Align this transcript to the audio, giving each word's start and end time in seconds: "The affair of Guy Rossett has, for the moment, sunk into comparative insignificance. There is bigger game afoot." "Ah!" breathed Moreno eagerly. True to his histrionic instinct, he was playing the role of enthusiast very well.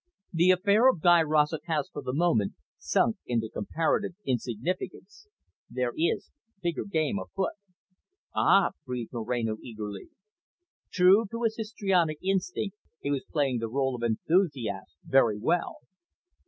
"The 0.33 0.49
affair 0.49 0.89
of 0.89 0.99
Guy 0.99 1.21
Rossett 1.21 1.61
has, 1.65 1.87
for 1.93 2.01
the 2.01 2.11
moment, 2.11 2.55
sunk 2.79 3.17
into 3.27 3.49
comparative 3.49 4.13
insignificance. 4.25 5.27
There 5.69 5.93
is 5.95 6.31
bigger 6.59 6.85
game 6.85 7.19
afoot." 7.19 7.53
"Ah!" 8.35 8.71
breathed 8.83 9.13
Moreno 9.13 9.57
eagerly. 9.61 10.07
True 10.89 11.27
to 11.29 11.43
his 11.43 11.57
histrionic 11.57 12.17
instinct, 12.23 12.77
he 12.99 13.11
was 13.11 13.27
playing 13.29 13.59
the 13.59 13.69
role 13.69 13.95
of 13.95 14.01
enthusiast 14.01 14.95
very 15.05 15.37
well. 15.37 15.75